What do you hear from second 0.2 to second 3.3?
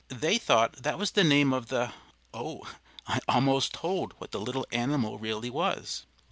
thought that was the name of the oh! I